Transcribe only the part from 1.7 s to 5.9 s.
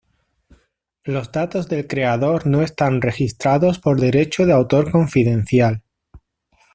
creador no están registrados por derecho de autor confidencial.